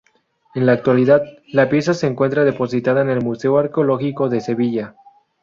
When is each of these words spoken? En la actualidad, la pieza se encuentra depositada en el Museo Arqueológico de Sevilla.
En 0.55 0.65
la 0.65 0.71
actualidad, 0.71 1.21
la 1.51 1.69
pieza 1.69 1.93
se 1.93 2.07
encuentra 2.07 2.43
depositada 2.43 3.03
en 3.03 3.11
el 3.11 3.21
Museo 3.21 3.59
Arqueológico 3.59 4.29
de 4.29 4.41
Sevilla. 4.41 4.95